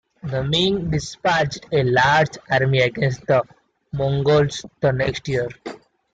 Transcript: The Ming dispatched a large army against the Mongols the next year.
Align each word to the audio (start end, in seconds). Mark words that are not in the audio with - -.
The 0.23 0.43
Ming 0.43 0.89
dispatched 0.89 1.67
a 1.71 1.83
large 1.83 2.35
army 2.49 2.79
against 2.79 3.27
the 3.27 3.43
Mongols 3.91 4.65
the 4.79 4.91
next 4.91 5.27
year. 5.27 5.47